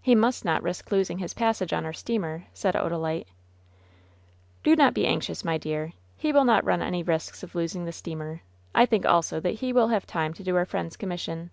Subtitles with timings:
[0.00, 3.26] "He must not risk losing his passage on our steamer," said Odalite.
[4.62, 7.92] "Do not be anxious, my dear; he will not run any risks of losing the
[7.92, 8.40] steamer.
[8.74, 11.50] I think, also, that he will have time to do our friend's commission.